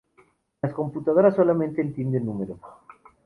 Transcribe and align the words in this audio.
Las 0.63 0.73
computadoras 0.73 1.35
solamente 1.35 1.79
entienden 1.79 2.25
números. 2.25 2.57